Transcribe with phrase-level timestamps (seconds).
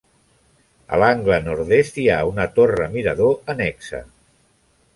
[0.95, 4.01] A l'angle nord-est hi ha una torre-mirador annexa.